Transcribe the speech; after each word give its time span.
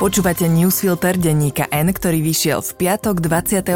Počúvate 0.00 0.48
newsfilter 0.48 1.20
denníka 1.20 1.68
N, 1.68 1.92
ktorý 1.92 2.24
vyšiel 2.24 2.64
v 2.64 2.70
piatok 2.72 3.20
23. 3.20 3.68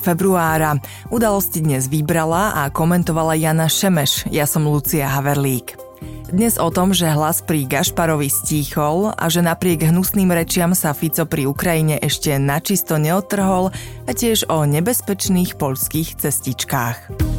februára. 0.00 0.80
Udalosti 1.12 1.60
dnes 1.60 1.84
vybrala 1.84 2.64
a 2.64 2.72
komentovala 2.72 3.36
Jana 3.36 3.68
Šemeš. 3.68 4.24
Ja 4.32 4.48
som 4.48 4.64
Lucia 4.64 5.04
Haverlík. 5.04 5.76
Dnes 6.32 6.56
o 6.56 6.72
tom, 6.72 6.96
že 6.96 7.12
hlas 7.12 7.44
pri 7.44 7.68
Gašparovi 7.68 8.32
stíchol 8.32 9.12
a 9.12 9.28
že 9.28 9.44
napriek 9.44 9.84
hnusným 9.84 10.32
rečiam 10.32 10.72
sa 10.72 10.96
Fico 10.96 11.28
pri 11.28 11.44
Ukrajine 11.44 12.00
ešte 12.00 12.40
načisto 12.40 12.96
neodtrhol 12.96 13.68
a 14.08 14.10
tiež 14.16 14.48
o 14.48 14.64
nebezpečných 14.64 15.60
poľských 15.60 16.24
cestičkách. 16.24 17.29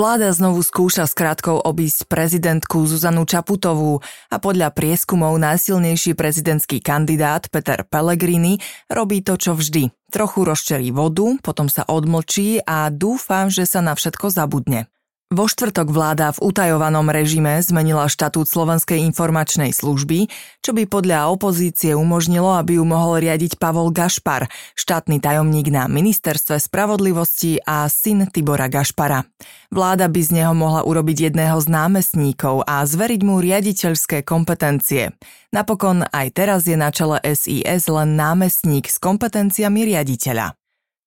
Vláda 0.00 0.32
znovu 0.32 0.64
skúša 0.64 1.04
s 1.04 1.12
krátkou 1.12 1.60
obísť 1.60 2.08
prezidentku 2.08 2.88
Zuzanu 2.88 3.28
Čaputovú 3.28 4.00
a 4.32 4.40
podľa 4.40 4.72
prieskumov 4.72 5.36
najsilnejší 5.36 6.16
prezidentský 6.16 6.80
kandidát 6.80 7.44
Peter 7.52 7.84
Pellegrini 7.84 8.56
robí 8.88 9.20
to, 9.20 9.36
čo 9.36 9.52
vždy. 9.52 9.92
Trochu 10.08 10.48
rozčerí 10.48 10.88
vodu, 10.88 11.36
potom 11.44 11.68
sa 11.68 11.84
odmlčí 11.84 12.64
a 12.64 12.88
dúfam, 12.88 13.52
že 13.52 13.68
sa 13.68 13.84
na 13.84 13.92
všetko 13.92 14.32
zabudne. 14.32 14.88
Vo 15.30 15.46
štvrtok 15.46 15.94
vláda 15.94 16.34
v 16.34 16.42
utajovanom 16.42 17.06
režime 17.06 17.62
zmenila 17.62 18.10
štatút 18.10 18.50
Slovenskej 18.50 18.98
informačnej 19.06 19.70
služby, 19.70 20.26
čo 20.58 20.74
by 20.74 20.90
podľa 20.90 21.30
opozície 21.30 21.94
umožnilo, 21.94 22.58
aby 22.58 22.82
ju 22.82 22.84
mohol 22.84 23.22
riadiť 23.22 23.54
Pavol 23.54 23.94
Gašpar, 23.94 24.50
štátny 24.74 25.22
tajomník 25.22 25.70
na 25.70 25.86
ministerstve 25.86 26.58
spravodlivosti 26.58 27.62
a 27.62 27.86
syn 27.86 28.26
Tibora 28.26 28.66
Gašpara. 28.66 29.22
Vláda 29.70 30.10
by 30.10 30.18
z 30.18 30.30
neho 30.34 30.50
mohla 30.50 30.82
urobiť 30.82 31.30
jedného 31.30 31.62
z 31.62 31.78
námestníkov 31.78 32.66
a 32.66 32.82
zveriť 32.82 33.22
mu 33.22 33.38
riaditeľské 33.38 34.26
kompetencie. 34.26 35.14
Napokon 35.54 36.10
aj 36.10 36.26
teraz 36.34 36.66
je 36.66 36.74
na 36.74 36.90
čele 36.90 37.22
SIS 37.22 37.86
len 37.86 38.18
námestník 38.18 38.90
s 38.90 38.98
kompetenciami 38.98 39.94
riaditeľa. 39.94 40.59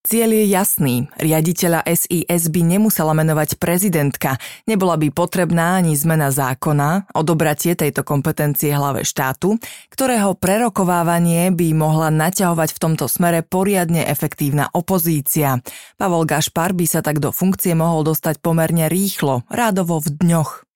Cieľ 0.03 0.35
je 0.35 0.45
jasný. 0.51 0.95
Riaditeľa 1.15 1.87
SIS 1.87 2.51
by 2.51 2.61
nemusela 2.75 3.15
menovať 3.15 3.55
prezidentka, 3.55 4.35
nebola 4.67 4.99
by 4.99 5.07
potrebná 5.15 5.79
ani 5.79 5.95
zmena 5.95 6.27
zákona, 6.27 7.15
odobratie 7.15 7.71
tejto 7.71 8.03
kompetencie 8.03 8.75
hlave 8.75 9.07
štátu, 9.07 9.55
ktorého 9.95 10.35
prerokovávanie 10.35 11.55
by 11.55 11.71
mohla 11.71 12.11
naťahovať 12.11 12.75
v 12.75 12.81
tomto 12.83 13.07
smere 13.07 13.47
poriadne 13.47 14.03
efektívna 14.03 14.67
opozícia. 14.75 15.63
Pavol 15.95 16.27
Gašpar 16.27 16.75
by 16.75 16.83
sa 16.83 16.99
tak 16.99 17.23
do 17.23 17.31
funkcie 17.31 17.71
mohol 17.71 18.03
dostať 18.03 18.43
pomerne 18.43 18.91
rýchlo, 18.91 19.47
rádovo 19.47 20.03
v 20.03 20.19
dňoch. 20.19 20.72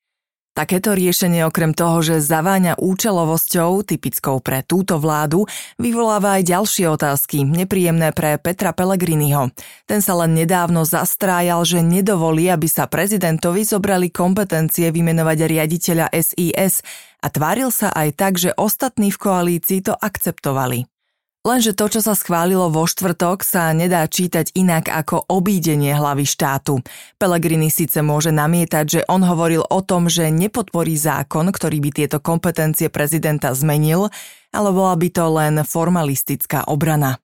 Takéto 0.58 0.98
riešenie 0.98 1.46
okrem 1.46 1.70
toho, 1.70 2.02
že 2.02 2.18
zaváňa 2.18 2.82
účelovosťou, 2.82 3.86
typickou 3.86 4.42
pre 4.42 4.66
túto 4.66 4.98
vládu, 4.98 5.46
vyvoláva 5.78 6.42
aj 6.42 6.50
ďalšie 6.50 6.90
otázky, 6.98 7.46
nepríjemné 7.46 8.10
pre 8.10 8.42
Petra 8.42 8.74
Pellegriniho. 8.74 9.54
Ten 9.86 10.02
sa 10.02 10.18
len 10.18 10.34
nedávno 10.34 10.82
zastrájal, 10.82 11.62
že 11.62 11.86
nedovolí, 11.86 12.50
aby 12.50 12.66
sa 12.66 12.90
prezidentovi 12.90 13.70
zobrali 13.70 14.10
kompetencie 14.10 14.90
vymenovať 14.90 15.38
riaditeľa 15.46 16.10
SIS 16.10 16.82
a 17.22 17.30
tváril 17.30 17.70
sa 17.70 17.94
aj 17.94 18.10
tak, 18.18 18.42
že 18.42 18.50
ostatní 18.58 19.14
v 19.14 19.22
koalícii 19.22 19.86
to 19.86 19.94
akceptovali. 19.94 20.97
Lenže 21.46 21.78
to, 21.78 21.86
čo 21.88 22.02
sa 22.04 22.18
schválilo 22.18 22.68
vo 22.74 22.90
štvrtok, 22.90 23.46
sa 23.46 23.72
nedá 23.72 24.04
čítať 24.04 24.52
inak 24.58 24.90
ako 24.90 25.30
obídenie 25.30 25.94
hlavy 25.94 26.26
štátu. 26.26 26.82
Pelegrini 27.22 27.70
síce 27.72 28.04
môže 28.04 28.34
namietať, 28.34 28.86
že 28.86 29.02
on 29.08 29.24
hovoril 29.24 29.64
o 29.64 29.80
tom, 29.86 30.10
že 30.10 30.34
nepodporí 30.34 30.98
zákon, 30.98 31.48
ktorý 31.54 31.78
by 31.84 31.90
tieto 31.94 32.18
kompetencie 32.20 32.92
prezidenta 32.92 33.56
zmenil, 33.56 34.10
ale 34.52 34.70
bola 34.74 34.96
by 34.98 35.08
to 35.14 35.26
len 35.30 35.56
formalistická 35.64 36.68
obrana. 36.68 37.22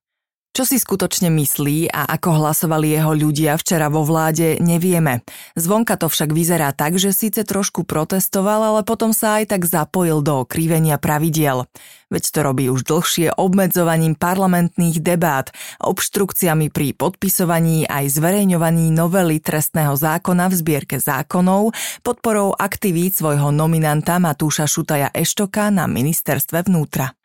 Čo 0.54 0.70
si 0.70 0.78
skutočne 0.78 1.34
myslí 1.34 1.90
a 1.90 2.06
ako 2.14 2.38
hlasovali 2.38 2.94
jeho 2.94 3.18
ľudia 3.18 3.58
včera 3.58 3.90
vo 3.90 4.06
vláde, 4.06 4.62
nevieme. 4.62 5.26
Zvonka 5.58 5.98
to 5.98 6.06
však 6.06 6.30
vyzerá 6.30 6.70
tak, 6.78 7.02
že 7.02 7.10
síce 7.10 7.42
trošku 7.42 7.82
protestoval, 7.90 8.62
ale 8.62 8.82
potom 8.86 9.18
sa 9.18 9.42
aj 9.42 9.50
tak 9.50 9.66
zapojil 9.66 10.22
do 10.22 10.46
krivenia 10.46 11.02
pravidiel. 11.02 11.66
Veď 12.14 12.24
to 12.30 12.40
robí 12.46 12.70
už 12.70 12.86
dlhšie 12.86 13.34
obmedzovaním 13.34 14.14
parlamentných 14.14 15.02
debát, 15.02 15.50
obštrukciami 15.82 16.70
pri 16.70 16.94
podpisovaní 17.02 17.90
aj 17.90 18.14
zverejňovaní 18.14 18.94
novely 18.94 19.42
trestného 19.42 19.98
zákona 19.98 20.54
v 20.54 20.54
zbierke 20.54 21.02
zákonov, 21.02 21.74
podporou 22.06 22.54
aktivít 22.54 23.18
svojho 23.18 23.50
nominanta 23.50 24.22
Matúša 24.22 24.70
Šutaja 24.70 25.10
Eštoka 25.18 25.74
na 25.74 25.90
ministerstve 25.90 26.70
vnútra. 26.70 27.18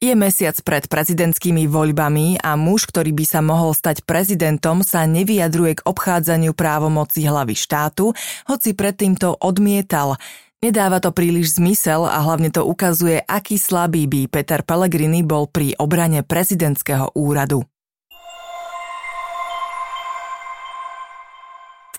Je 0.00 0.16
mesiac 0.16 0.56
pred 0.64 0.88
prezidentskými 0.88 1.68
voľbami 1.68 2.40
a 2.40 2.56
muž, 2.56 2.88
ktorý 2.88 3.12
by 3.12 3.24
sa 3.28 3.44
mohol 3.44 3.76
stať 3.76 4.00
prezidentom, 4.08 4.80
sa 4.80 5.04
nevyjadruje 5.04 5.76
k 5.76 5.84
obchádzaniu 5.84 6.56
právomoci 6.56 7.28
hlavy 7.28 7.52
štátu, 7.52 8.16
hoci 8.48 8.72
predtým 8.72 9.12
to 9.20 9.36
odmietal. 9.36 10.16
Nedáva 10.64 11.04
to 11.04 11.12
príliš 11.12 11.60
zmysel 11.60 12.08
a 12.08 12.16
hlavne 12.24 12.48
to 12.48 12.64
ukazuje, 12.64 13.20
aký 13.20 13.60
slabý 13.60 14.08
by 14.08 14.32
Peter 14.32 14.64
Pellegrini 14.64 15.20
bol 15.20 15.44
pri 15.52 15.76
obrane 15.76 16.24
prezidentského 16.24 17.12
úradu. 17.12 17.68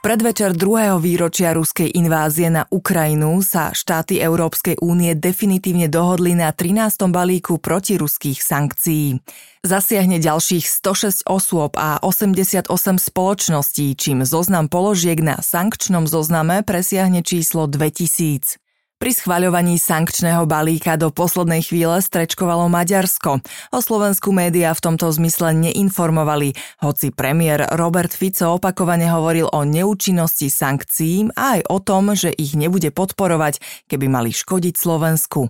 Predvečer 0.02 0.58
druhého 0.58 0.98
výročia 1.02 1.54
ruskej 1.54 1.94
invázie 1.94 2.50
na 2.50 2.70
Ukrajinu 2.70 3.42
sa 3.46 3.74
štáty 3.74 4.18
Európskej 4.22 4.82
únie 4.82 5.14
definitívne 5.18 5.90
dohodli 5.90 6.38
na 6.38 6.54
13. 6.54 7.10
balíku 7.10 7.58
protiruských 7.58 8.42
sankcií. 8.42 9.22
Zasiahne 9.62 10.22
ďalších 10.22 10.66
106 10.66 11.26
osôb 11.26 11.78
a 11.78 11.98
88 12.02 12.70
spoločností, 12.98 13.94
čím 13.98 14.26
zoznam 14.26 14.70
položiek 14.70 15.18
na 15.22 15.42
sankčnom 15.42 16.10
zozname 16.10 16.62
presiahne 16.62 17.26
číslo 17.26 17.66
2000. 17.66 18.61
Pri 19.02 19.18
schvaľovaní 19.18 19.82
sankčného 19.82 20.46
balíka 20.46 20.94
do 20.94 21.10
poslednej 21.10 21.66
chvíle 21.66 22.06
strečkovalo 22.06 22.70
Maďarsko. 22.70 23.42
O 23.74 23.80
Slovensku 23.82 24.30
médiá 24.30 24.78
v 24.78 24.94
tomto 24.94 25.10
zmysle 25.10 25.58
neinformovali, 25.58 26.54
hoci 26.86 27.10
premiér 27.10 27.66
Robert 27.82 28.14
Fico 28.14 28.62
opakovane 28.62 29.10
hovoril 29.10 29.50
o 29.50 29.66
neúčinnosti 29.66 30.54
sankcií 30.54 31.34
a 31.34 31.58
aj 31.58 31.74
o 31.74 31.82
tom, 31.82 32.14
že 32.14 32.30
ich 32.30 32.54
nebude 32.54 32.94
podporovať, 32.94 33.58
keby 33.90 34.06
mali 34.06 34.30
škodiť 34.30 34.78
Slovensku. 34.78 35.50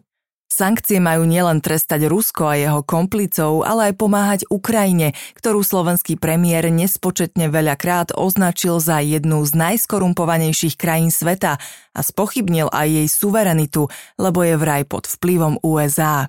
Sankcie 0.51 0.99
majú 0.99 1.23
nielen 1.23 1.63
trestať 1.63 2.11
Rusko 2.11 2.51
a 2.51 2.59
jeho 2.59 2.83
komplicov, 2.83 3.63
ale 3.63 3.87
aj 3.87 3.93
pomáhať 3.95 4.41
Ukrajine, 4.51 5.15
ktorú 5.39 5.63
slovenský 5.63 6.19
premiér 6.19 6.67
nespočetne 6.67 7.47
veľakrát 7.47 8.11
označil 8.11 8.83
za 8.83 8.99
jednu 8.99 9.47
z 9.47 9.55
najskorumpovanejších 9.55 10.75
krajín 10.75 11.07
sveta 11.07 11.55
a 11.95 11.99
spochybnil 12.03 12.67
aj 12.67 12.83
jej 12.83 13.07
suverenitu, 13.07 13.87
lebo 14.19 14.43
je 14.43 14.59
vraj 14.59 14.83
pod 14.83 15.07
vplyvom 15.07 15.63
USA. 15.63 16.27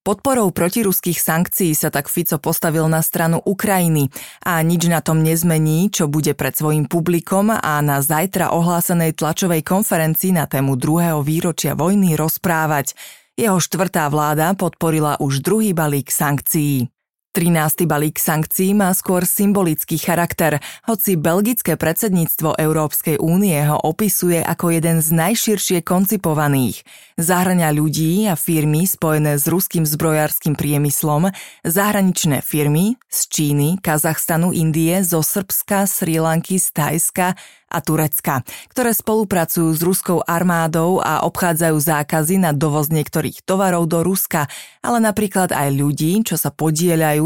Podporou 0.00 0.48
protiruských 0.48 1.20
sankcií 1.20 1.76
sa 1.76 1.92
tak 1.92 2.08
Fico 2.08 2.40
postavil 2.40 2.88
na 2.88 3.04
stranu 3.04 3.36
Ukrajiny 3.44 4.08
a 4.48 4.64
nič 4.64 4.88
na 4.88 5.04
tom 5.04 5.20
nezmení, 5.20 5.92
čo 5.92 6.08
bude 6.08 6.32
pred 6.32 6.56
svojim 6.56 6.88
publikom 6.88 7.52
a 7.52 7.84
na 7.84 8.00
zajtra 8.00 8.48
ohlásenej 8.48 9.12
tlačovej 9.12 9.60
konferencii 9.60 10.32
na 10.32 10.48
tému 10.48 10.80
druhého 10.80 11.20
výročia 11.20 11.76
vojny 11.76 12.16
rozprávať. 12.16 12.96
Jeho 13.38 13.62
štvrtá 13.62 14.10
vláda 14.10 14.50
podporila 14.58 15.22
už 15.22 15.46
druhý 15.46 15.70
balík 15.70 16.10
sankcií. 16.10 16.90
13. 17.36 17.84
balík 17.84 18.16
sankcií 18.16 18.72
má 18.72 18.88
skôr 18.96 19.28
symbolický 19.28 20.00
charakter, 20.00 20.64
hoci 20.88 21.20
belgické 21.20 21.76
predsedníctvo 21.76 22.56
Európskej 22.56 23.20
únie 23.20 23.60
ho 23.68 23.76
opisuje 23.76 24.40
ako 24.40 24.72
jeden 24.72 25.04
z 25.04 25.12
najširšie 25.12 25.84
koncipovaných. 25.84 26.88
Zahrania 27.20 27.68
ľudí 27.68 28.24
a 28.32 28.34
firmy 28.34 28.88
spojené 28.88 29.36
s 29.36 29.44
ruským 29.44 29.84
zbrojárským 29.84 30.56
priemyslom, 30.56 31.28
zahraničné 31.68 32.40
firmy 32.40 32.96
z 33.12 33.20
Číny, 33.28 33.68
Kazachstanu, 33.84 34.56
Indie, 34.56 35.04
zo 35.04 35.20
Srbska, 35.20 35.84
Sri 35.84 36.16
Lanky, 36.16 36.56
z 36.56 36.72
Tajska 36.72 37.36
a 37.68 37.78
Turecka, 37.84 38.40
ktoré 38.72 38.96
spolupracujú 38.96 39.76
s 39.76 39.80
ruskou 39.84 40.24
armádou 40.24 41.04
a 41.04 41.20
obchádzajú 41.28 41.76
zákazy 41.76 42.40
na 42.40 42.56
dovoz 42.56 42.88
niektorých 42.88 43.44
tovarov 43.44 43.84
do 43.84 44.00
Ruska, 44.00 44.48
ale 44.80 45.04
napríklad 45.04 45.52
aj 45.52 45.68
ľudí, 45.76 46.24
čo 46.24 46.40
sa 46.40 46.48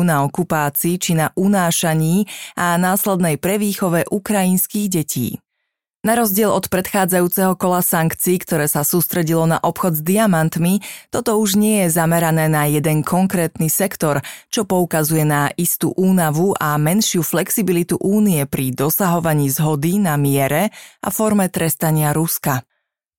na 0.02 0.26
okupácii 0.26 0.98
či 0.98 1.12
na 1.18 1.34
unášaní 1.34 2.26
a 2.58 2.78
následnej 2.78 3.38
prevýchove 3.38 4.10
ukrajinských 4.10 4.86
detí. 4.90 5.42
Na 6.02 6.18
rozdiel 6.18 6.50
od 6.50 6.66
predchádzajúceho 6.66 7.54
kola 7.54 7.78
sankcií, 7.78 8.42
ktoré 8.42 8.66
sa 8.66 8.82
sústredilo 8.82 9.46
na 9.46 9.62
obchod 9.62 9.94
s 9.94 10.02
diamantmi, 10.02 10.82
toto 11.14 11.38
už 11.38 11.54
nie 11.54 11.86
je 11.86 11.94
zamerané 11.94 12.50
na 12.50 12.66
jeden 12.66 13.06
konkrétny 13.06 13.70
sektor, 13.70 14.18
čo 14.50 14.66
poukazuje 14.66 15.22
na 15.22 15.54
istú 15.54 15.94
únavu 15.94 16.58
a 16.58 16.74
menšiu 16.74 17.22
flexibilitu 17.22 18.02
únie 18.02 18.42
pri 18.50 18.74
dosahovaní 18.74 19.46
zhody 19.46 20.02
na 20.02 20.18
miere 20.18 20.74
a 21.06 21.08
forme 21.14 21.46
trestania 21.46 22.10
Ruska. 22.10 22.66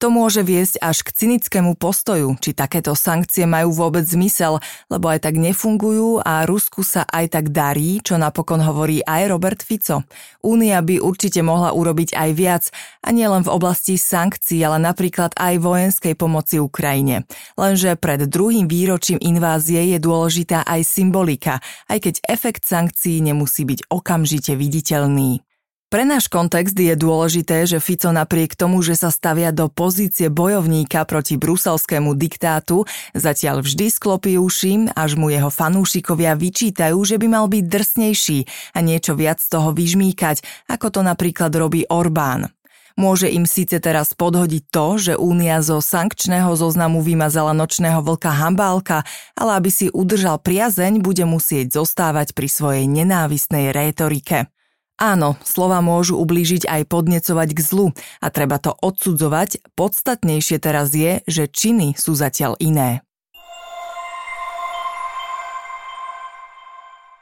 To 0.03 0.11
môže 0.11 0.44
viesť 0.44 0.83
až 0.83 1.00
k 1.07 1.15
cynickému 1.15 1.79
postoju, 1.79 2.35
či 2.44 2.51
takéto 2.51 2.91
sankcie 2.91 3.47
majú 3.47 3.71
vôbec 3.71 4.03
zmysel, 4.03 4.59
lebo 4.91 5.07
aj 5.07 5.23
tak 5.23 5.39
nefungujú 5.39 6.19
a 6.19 6.44
Rusku 6.44 6.83
sa 6.83 7.07
aj 7.07 7.39
tak 7.39 7.55
darí, 7.55 8.03
čo 8.03 8.19
napokon 8.19 8.59
hovorí 8.59 9.00
aj 9.00 9.31
Robert 9.31 9.63
Fico. 9.63 10.03
Únia 10.44 10.83
by 10.83 11.00
určite 11.00 11.39
mohla 11.39 11.71
urobiť 11.71 12.19
aj 12.19 12.29
viac, 12.35 12.63
a 13.00 13.15
nielen 13.15 13.47
v 13.47 13.53
oblasti 13.55 13.95
sankcií, 13.95 14.59
ale 14.67 14.83
napríklad 14.83 15.39
aj 15.39 15.63
vojenskej 15.63 16.19
pomoci 16.19 16.59
Ukrajine. 16.59 17.23
Lenže 17.55 17.95
pred 17.95 18.27
druhým 18.27 18.67
výročím 18.67 19.23
invázie 19.23 19.88
je 19.95 20.03
dôležitá 20.03 20.67
aj 20.67 20.83
symbolika, 20.83 21.63
aj 21.88 22.11
keď 22.11 22.15
efekt 22.27 22.67
sankcií 22.67 23.23
nemusí 23.23 23.63
byť 23.63 23.88
okamžite 23.88 24.51
viditeľný. 24.59 25.47
Pre 25.94 26.10
náš 26.10 26.25
kontext 26.25 26.74
je 26.74 26.98
dôležité, 26.98 27.69
že 27.69 27.78
Fico 27.78 28.10
napriek 28.10 28.57
tomu, 28.57 28.81
že 28.81 28.98
sa 28.98 29.13
stavia 29.13 29.54
do 29.54 29.69
pozície 29.69 30.25
bojovníka 30.25 31.06
proti 31.06 31.38
bruselskému 31.38 32.18
diktátu, 32.18 32.90
zatiaľ 33.13 33.62
vždy 33.62 33.94
sklopí 33.94 34.42
uši, 34.42 34.90
až 34.98 35.13
mu 35.22 35.30
jeho 35.30 35.54
fanúšikovia 35.54 36.34
vyčítajú, 36.34 36.98
že 37.06 37.22
by 37.22 37.28
mal 37.30 37.45
byť 37.45 37.66
drsnejší 37.69 38.40
a 38.74 38.81
niečo 38.81 39.13
viac 39.13 39.38
z 39.38 39.54
toho 39.54 39.69
vyžmýkať, 39.69 40.42
ako 40.66 40.98
to 40.98 41.06
napríklad 41.06 41.54
robí 41.54 41.86
Orbán. 41.86 42.50
Môže 42.98 43.30
im 43.30 43.46
síce 43.46 43.78
teraz 43.78 44.18
podhodiť 44.18 44.74
to, 44.74 44.98
že 44.98 45.13
Únia 45.13 45.62
zo 45.62 45.78
sankčného 45.78 46.57
zoznamu 46.57 47.06
vymazala 47.06 47.54
nočného 47.54 48.01
vlka 48.01 48.34
Hambálka, 48.34 49.06
ale 49.38 49.62
aby 49.62 49.69
si 49.69 49.94
udržal 49.94 50.42
priazeň, 50.42 51.06
bude 51.06 51.30
musieť 51.30 51.78
zostávať 51.78 52.34
pri 52.34 52.50
svojej 52.50 52.89
nenávistnej 52.89 53.69
rétorike. 53.69 54.50
Áno, 54.98 55.36
slova 55.42 55.81
môžu 55.81 56.22
ublížiť 56.22 56.69
aj 56.69 56.81
podnecovať 56.86 57.50
k 57.54 57.60
zlu 57.66 57.88
a 58.22 58.28
treba 58.30 58.62
to 58.62 58.78
odsudzovať, 58.78 59.74
podstatnejšie 59.74 60.57
teraz 60.62 60.94
je, 60.94 61.25
že 61.25 61.50
činy 61.50 61.98
sú 61.98 62.13
zatiaľ 62.13 62.54
iné. 62.62 63.01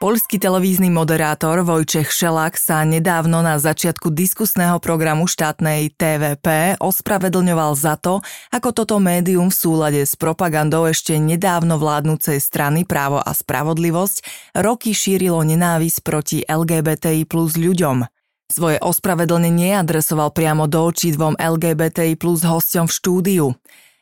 Polský 0.02 0.42
televízny 0.42 0.90
moderátor 0.90 1.62
Vojčech 1.62 2.10
Šelak 2.10 2.58
sa 2.58 2.82
nedávno 2.82 3.46
na 3.46 3.62
začiatku 3.62 4.10
diskusného 4.10 4.82
programu 4.82 5.30
štátnej 5.30 5.94
TVP 5.94 6.74
ospravedlňoval 6.82 7.78
za 7.78 8.02
to, 8.02 8.26
ako 8.50 8.74
toto 8.74 8.98
médium 8.98 9.54
v 9.54 9.60
súlade 9.62 10.02
s 10.02 10.18
propagandou 10.18 10.90
ešte 10.90 11.22
nedávno 11.22 11.78
vládnúcej 11.78 12.42
strany 12.42 12.82
Právo 12.82 13.22
a 13.22 13.30
spravodlivosť 13.30 14.26
roky 14.58 14.98
šírilo 14.98 15.38
nenávisť 15.46 15.98
proti 16.02 16.42
LGBTI 16.50 17.30
plus 17.30 17.54
ľuďom. 17.54 18.02
Svoje 18.50 18.82
ospravedlnenie 18.82 19.78
adresoval 19.78 20.34
priamo 20.34 20.66
do 20.66 20.82
očí 20.82 21.14
dvom 21.14 21.38
LGBTI 21.38 22.18
plus 22.18 22.42
hosťom 22.42 22.90
v 22.90 22.96
štúdiu. 22.98 23.46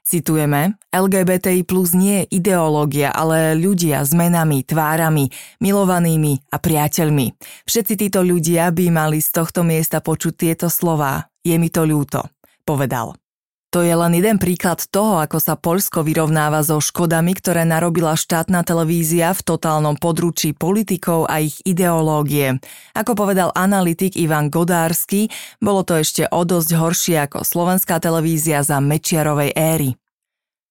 Citujeme, 0.10 0.74
LGBTI 0.90 1.70
plus 1.70 1.94
nie 1.94 2.26
je 2.26 2.42
ideológia, 2.42 3.14
ale 3.14 3.54
ľudia 3.54 4.02
s 4.02 4.10
menami, 4.18 4.66
tvárami, 4.66 5.30
milovanými 5.62 6.50
a 6.50 6.58
priateľmi. 6.58 7.38
Všetci 7.70 7.94
títo 7.94 8.26
ľudia 8.26 8.74
by 8.74 8.90
mali 8.90 9.22
z 9.22 9.30
tohto 9.30 9.62
miesta 9.62 10.02
počuť 10.02 10.34
tieto 10.34 10.66
slová. 10.66 11.30
Je 11.46 11.54
mi 11.62 11.70
to 11.70 11.86
ľúto, 11.86 12.26
povedal. 12.66 13.22
To 13.70 13.86
je 13.86 13.94
len 13.94 14.18
jeden 14.18 14.42
príklad 14.42 14.82
toho, 14.90 15.22
ako 15.22 15.38
sa 15.38 15.54
Poľsko 15.54 16.02
vyrovnáva 16.02 16.66
so 16.66 16.82
škodami, 16.82 17.38
ktoré 17.38 17.70
narobila 17.70 18.18
štátna 18.18 18.66
televízia 18.66 19.30
v 19.38 19.46
totálnom 19.46 19.94
područí 19.94 20.58
politikov 20.58 21.30
a 21.30 21.38
ich 21.38 21.62
ideológie. 21.70 22.58
Ako 22.98 23.14
povedal 23.14 23.54
analytik 23.54 24.18
Ivan 24.18 24.50
Godársky, 24.50 25.30
bolo 25.62 25.86
to 25.86 26.02
ešte 26.02 26.26
o 26.34 26.42
dosť 26.42 26.70
horšie 26.74 27.16
ako 27.30 27.46
slovenská 27.46 28.02
televízia 28.02 28.66
za 28.66 28.82
Mečiarovej 28.82 29.54
éry. 29.54 29.99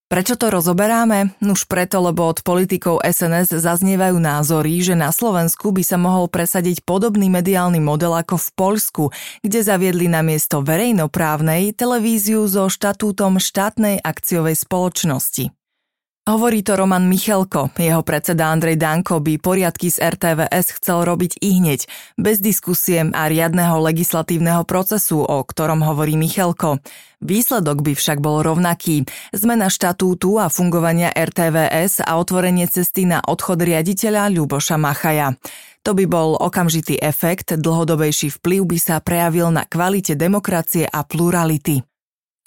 Prečo 0.09 0.41
to 0.41 0.49
rozoberáme? 0.49 1.37
Nuž 1.45 1.69
preto, 1.69 2.01
lebo 2.01 2.33
od 2.33 2.41
politikov 2.41 3.05
SNS 3.05 3.53
zaznievajú 3.61 4.17
názory, 4.17 4.81
že 4.81 4.97
na 4.97 5.13
Slovensku 5.13 5.69
by 5.69 5.85
sa 5.85 6.01
mohol 6.01 6.33
presadiť 6.33 6.81
podobný 6.81 7.29
mediálny 7.29 7.77
model 7.77 8.17
ako 8.17 8.41
v 8.41 8.49
Poľsku, 8.57 9.05
kde 9.45 9.61
zaviedli 9.61 10.09
na 10.09 10.25
miesto 10.25 10.65
verejnoprávnej 10.65 11.77
televíziu 11.77 12.49
so 12.49 12.73
štatútom 12.73 13.37
štátnej 13.37 14.01
akciovej 14.01 14.57
spoločnosti. 14.57 15.58
Hovorí 16.29 16.61
to 16.61 16.77
Roman 16.77 17.09
Michelko. 17.09 17.73
Jeho 17.73 18.05
predseda 18.05 18.53
Andrej 18.53 18.77
Danko 18.77 19.17
by 19.17 19.41
poriadky 19.41 19.89
z 19.89 20.13
RTVS 20.13 20.77
chcel 20.77 21.09
robiť 21.09 21.41
i 21.41 21.57
hneď, 21.57 21.89
bez 22.21 22.45
diskusie 22.45 23.01
a 23.01 23.33
riadneho 23.33 23.81
legislatívneho 23.81 24.69
procesu, 24.69 25.25
o 25.25 25.41
ktorom 25.41 25.81
hovorí 25.81 26.21
Michelko. 26.21 26.85
Výsledok 27.25 27.81
by 27.81 27.97
však 27.97 28.21
bol 28.21 28.45
rovnaký. 28.45 29.09
Zmena 29.33 29.73
štatútu 29.73 30.37
a 30.37 30.53
fungovania 30.53 31.17
RTVS 31.17 32.05
a 32.05 32.21
otvorenie 32.21 32.69
cesty 32.69 33.09
na 33.09 33.25
odchod 33.25 33.65
riaditeľa 33.65 34.29
Ľuboša 34.29 34.77
Machaja. 34.77 35.33
To 35.81 35.97
by 35.97 36.05
bol 36.05 36.37
okamžitý 36.37 37.01
efekt, 37.01 37.57
dlhodobejší 37.57 38.37
vplyv 38.37 38.69
by 38.69 38.77
sa 38.77 39.01
prejavil 39.01 39.49
na 39.49 39.65
kvalite 39.65 40.13
demokracie 40.13 40.85
a 40.85 41.09
plurality. 41.09 41.88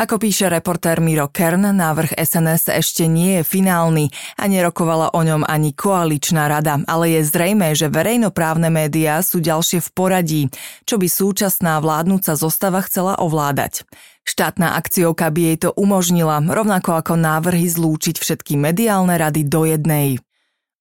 Ako 0.01 0.17
píše 0.17 0.49
reportér 0.49 0.97
Miro 0.97 1.29
Kern, 1.29 1.61
návrh 1.61 2.17
SNS 2.17 2.73
ešte 2.73 3.05
nie 3.05 3.37
je 3.37 3.43
finálny 3.45 4.09
a 4.33 4.49
nerokovala 4.49 5.13
o 5.13 5.21
ňom 5.21 5.45
ani 5.45 5.77
koaličná 5.77 6.49
rada, 6.49 6.81
ale 6.89 7.13
je 7.13 7.29
zrejme, 7.29 7.69
že 7.77 7.85
verejnoprávne 7.85 8.73
médiá 8.73 9.21
sú 9.21 9.37
ďalšie 9.45 9.77
v 9.77 9.89
poradí, 9.93 10.41
čo 10.89 10.97
by 10.97 11.05
súčasná 11.05 11.77
vládnúca 11.77 12.33
zostava 12.33 12.81
chcela 12.81 13.13
ovládať. 13.21 13.85
Štátna 14.25 14.73
akciovka 14.73 15.29
by 15.29 15.41
jej 15.53 15.57
to 15.61 15.69
umožnila, 15.77 16.41
rovnako 16.49 16.97
ako 16.97 17.13
návrhy 17.21 17.69
zlúčiť 17.69 18.17
všetky 18.17 18.57
mediálne 18.57 19.13
rady 19.21 19.45
do 19.45 19.69
jednej. 19.69 20.17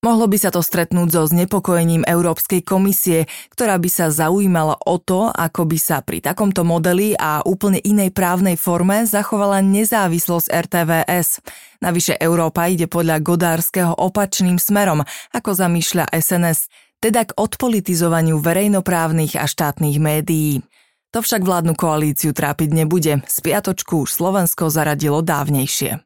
Mohlo 0.00 0.32
by 0.32 0.38
sa 0.41 0.49
to 0.49 0.64
stretnúť 0.64 1.12
so 1.12 1.29
znepokojením 1.29 2.08
Európskej 2.08 2.64
komisie, 2.64 3.29
ktorá 3.52 3.76
by 3.76 3.91
sa 3.93 4.08
zaujímala 4.08 4.81
o 4.88 4.97
to, 4.97 5.29
ako 5.29 5.69
by 5.69 5.76
sa 5.76 6.00
pri 6.00 6.25
takomto 6.25 6.64
modeli 6.64 7.12
a 7.20 7.44
úplne 7.44 7.76
inej 7.85 8.17
právnej 8.17 8.56
forme 8.56 9.05
zachovala 9.05 9.61
nezávislosť 9.61 10.49
RTVS. 10.49 11.44
Navyše 11.85 12.17
Európa 12.17 12.73
ide 12.73 12.88
podľa 12.88 13.20
Godárskeho 13.20 13.93
opačným 13.93 14.56
smerom, 14.56 15.05
ako 15.37 15.50
zamýšľa 15.52 16.08
SNS, 16.17 16.73
teda 17.05 17.29
k 17.29 17.37
odpolitizovaniu 17.37 18.41
verejnoprávnych 18.41 19.37
a 19.37 19.44
štátnych 19.44 20.00
médií. 20.00 20.64
To 21.12 21.21
však 21.21 21.45
vládnu 21.45 21.76
koalíciu 21.76 22.33
trápiť 22.33 22.73
nebude. 22.73 23.21
Spiatočku 23.28 24.09
už 24.09 24.16
Slovensko 24.16 24.73
zaradilo 24.73 25.21
dávnejšie. 25.21 26.00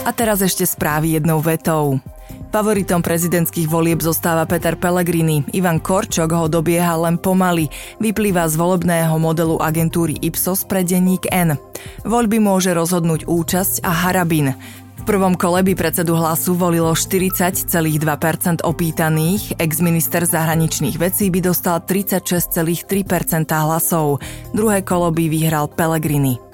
A 0.00 0.16
teraz 0.16 0.40
ešte 0.40 0.64
správy 0.64 1.20
jednou 1.20 1.44
vetou. 1.44 2.00
Favoritom 2.50 3.04
prezidentských 3.04 3.70
volieb 3.70 4.00
zostáva 4.02 4.48
Peter 4.48 4.74
Pellegrini. 4.74 5.46
Ivan 5.54 5.78
Korčok 5.78 6.34
ho 6.34 6.46
dobieha 6.50 6.98
len 6.98 7.20
pomaly. 7.20 7.70
Vyplýva 8.02 8.48
z 8.50 8.58
volebného 8.58 9.14
modelu 9.20 9.60
agentúry 9.60 10.18
Ipsos 10.18 10.66
pre 10.66 10.82
denník 10.82 11.30
N. 11.30 11.54
Voľby 12.02 12.42
môže 12.42 12.74
rozhodnúť 12.74 13.28
účasť 13.28 13.86
a 13.86 13.92
Harabin. 13.92 14.56
V 15.00 15.02
prvom 15.04 15.38
kole 15.38 15.62
by 15.62 15.78
predsedu 15.78 16.16
hlasu 16.16 16.56
volilo 16.56 16.92
40,2% 16.92 17.70
opýtaných, 18.66 19.56
ex-minister 19.56 20.26
zahraničných 20.26 20.96
vecí 21.00 21.32
by 21.32 21.40
dostal 21.44 21.80
36,3% 21.80 22.84
hlasov. 23.48 24.20
Druhé 24.52 24.82
kolo 24.82 25.08
by 25.14 25.24
vyhral 25.28 25.70
Pellegrini. 25.72 26.49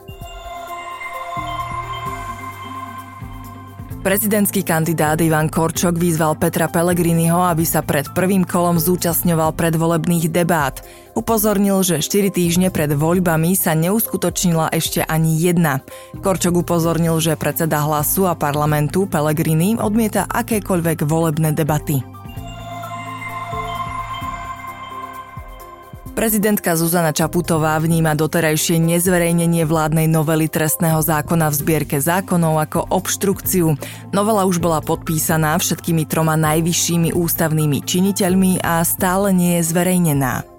Prezidentský 4.06 4.62
kandidát 4.62 5.18
Ivan 5.18 5.50
Korčok 5.50 5.98
vyzval 5.98 6.38
Petra 6.38 6.70
Pellegriniho, 6.70 7.42
aby 7.42 7.66
sa 7.66 7.82
pred 7.82 8.06
prvým 8.14 8.46
kolom 8.46 8.78
zúčastňoval 8.78 9.58
predvolebných 9.58 10.30
debát. 10.30 10.78
Upozornil, 11.18 11.82
že 11.82 11.98
4 11.98 12.30
týždne 12.30 12.70
pred 12.70 12.94
voľbami 12.94 13.58
sa 13.58 13.74
neuskutočnila 13.74 14.70
ešte 14.70 15.02
ani 15.02 15.34
jedna. 15.42 15.82
Korčok 16.22 16.62
upozornil, 16.62 17.18
že 17.18 17.34
predseda 17.34 17.82
hlasu 17.82 18.30
a 18.30 18.38
parlamentu 18.38 19.10
Pellegrini 19.10 19.74
odmieta 19.74 20.30
akékoľvek 20.30 21.02
volebné 21.02 21.50
debaty. 21.50 22.15
Prezidentka 26.16 26.72
Zuzana 26.80 27.12
Čaputová 27.12 27.76
vníma 27.76 28.16
doterajšie 28.16 28.80
nezverejnenie 28.80 29.68
vládnej 29.68 30.08
novely 30.08 30.48
trestného 30.48 30.96
zákona 31.04 31.52
v 31.52 31.58
zbierke 31.60 32.00
zákonov 32.00 32.56
ako 32.56 32.88
obštrukciu. 32.88 33.76
Novela 34.16 34.48
už 34.48 34.56
bola 34.56 34.80
podpísaná 34.80 35.52
všetkými 35.60 36.08
troma 36.08 36.40
najvyššími 36.40 37.12
ústavnými 37.12 37.84
činiteľmi 37.84 38.64
a 38.64 38.80
stále 38.88 39.28
nie 39.36 39.60
je 39.60 39.68
zverejnená. 39.68 40.55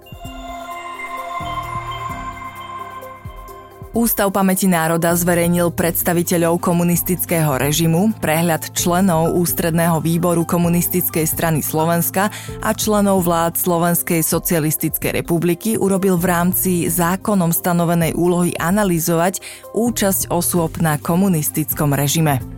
Ústav 3.96 4.28
pamäti 4.36 4.68
národa 4.68 5.16
zverejnil 5.16 5.72
predstaviteľov 5.72 6.60
komunistického 6.60 7.56
režimu, 7.56 8.12
prehľad 8.20 8.76
členov 8.76 9.32
Ústredného 9.32 10.04
výboru 10.04 10.44
komunistickej 10.44 11.24
strany 11.24 11.64
Slovenska 11.64 12.28
a 12.60 12.70
členov 12.76 13.24
vlád 13.24 13.56
Slovenskej 13.56 14.20
socialistickej 14.20 15.24
republiky 15.24 15.80
urobil 15.80 16.20
v 16.20 16.28
rámci 16.28 16.72
zákonom 16.92 17.48
stanovenej 17.48 18.12
úlohy 18.12 18.52
analyzovať 18.60 19.40
účasť 19.72 20.28
osôb 20.28 20.84
na 20.84 21.00
komunistickom 21.00 21.96
režime. 21.96 22.57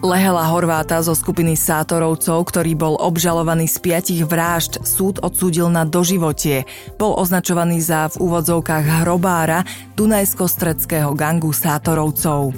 Lehela 0.00 0.48
Horváta 0.48 0.96
zo 1.04 1.12
skupiny 1.12 1.60
Sátorovcov, 1.60 2.48
ktorý 2.48 2.72
bol 2.72 2.96
obžalovaný 2.96 3.68
z 3.68 3.84
piatich 3.84 4.24
vražd, 4.24 4.80
súd 4.80 5.20
odsúdil 5.20 5.68
na 5.68 5.84
doživotie. 5.84 6.64
Bol 6.96 7.20
označovaný 7.20 7.84
za 7.84 8.08
v 8.08 8.24
úvodzovkách 8.24 9.04
hrobára 9.04 9.60
Dunajsko-stredského 10.00 11.12
gangu 11.12 11.52
Sátorovcov. 11.52 12.56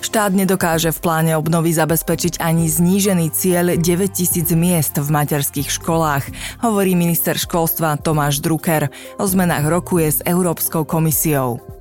Štát 0.00 0.32
nedokáže 0.32 0.88
v 0.88 0.98
pláne 1.04 1.36
obnovy 1.36 1.76
zabezpečiť 1.76 2.40
ani 2.40 2.64
znížený 2.64 3.28
cieľ 3.28 3.76
9000 3.76 4.56
miest 4.56 4.96
v 4.96 5.04
materských 5.04 5.68
školách, 5.68 6.24
hovorí 6.64 6.96
minister 6.96 7.36
školstva 7.36 8.00
Tomáš 8.00 8.40
Drucker. 8.40 8.88
O 9.20 9.28
zmenách 9.28 9.68
rokuje 9.68 10.16
s 10.16 10.24
Európskou 10.24 10.88
komisiou. 10.88 11.77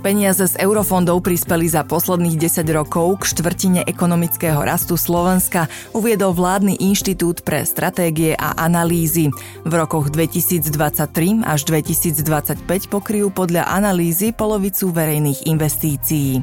Peniaze 0.00 0.48
z 0.48 0.56
eurofondov 0.64 1.20
prispeli 1.20 1.68
za 1.68 1.84
posledných 1.84 2.40
10 2.40 2.64
rokov 2.72 3.20
k 3.20 3.36
štvrtine 3.36 3.80
ekonomického 3.84 4.56
rastu 4.56 4.96
Slovenska, 4.96 5.68
uviedol 5.92 6.32
vládny 6.32 6.80
inštitút 6.80 7.44
pre 7.44 7.68
stratégie 7.68 8.32
a 8.32 8.56
analýzy. 8.56 9.28
V 9.60 9.72
rokoch 9.76 10.08
2023 10.08 11.44
až 11.44 11.60
2025 11.68 12.64
pokryjú 12.88 13.28
podľa 13.28 13.68
analýzy 13.68 14.32
polovicu 14.32 14.88
verejných 14.88 15.44
investícií. 15.44 16.40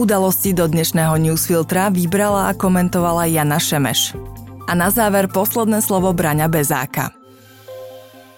Udalosti 0.00 0.56
do 0.56 0.64
dnešného 0.64 1.12
newsfiltra 1.20 1.92
vybrala 1.92 2.48
a 2.48 2.56
komentovala 2.56 3.28
Jana 3.28 3.60
Šemeš. 3.60 4.16
A 4.64 4.72
na 4.72 4.88
záver 4.88 5.28
posledné 5.28 5.84
slovo 5.84 6.16
Braňa 6.16 6.48
Bezáka. 6.48 7.25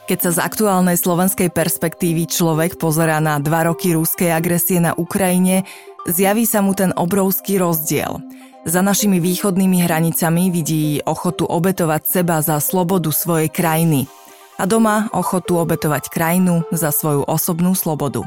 Keď 0.08 0.24
sa 0.24 0.30
z 0.32 0.40
aktuálnej 0.40 0.96
slovenskej 0.96 1.52
perspektívy 1.52 2.32
človek 2.32 2.80
pozerá 2.80 3.20
na 3.20 3.36
dva 3.44 3.68
roky 3.68 3.92
ruskej 3.92 4.32
agresie 4.32 4.80
na 4.80 4.96
Ukrajine, 4.96 5.68
zjaví 6.08 6.48
sa 6.48 6.64
mu 6.64 6.72
ten 6.72 6.96
obrovský 6.96 7.60
rozdiel. 7.60 8.16
Za 8.64 8.80
našimi 8.80 9.20
východnými 9.20 9.84
hranicami 9.84 10.48
vidí 10.48 11.04
ochotu 11.04 11.44
obetovať 11.44 12.08
seba 12.08 12.40
za 12.40 12.56
slobodu 12.56 13.12
svojej 13.12 13.52
krajiny 13.52 14.08
a 14.56 14.64
doma 14.64 15.12
ochotu 15.12 15.60
obetovať 15.60 16.08
krajinu 16.08 16.64
za 16.72 16.88
svoju 16.88 17.28
osobnú 17.28 17.76
slobodu. 17.76 18.24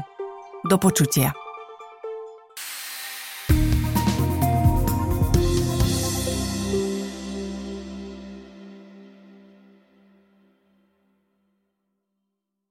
Do 0.62 0.78
počutia. 0.78 1.34